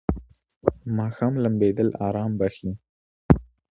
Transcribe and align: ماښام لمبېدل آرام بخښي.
ماښام 0.97 1.33
لمبېدل 1.43 1.89
آرام 2.07 2.31
بخښي. 2.39 2.71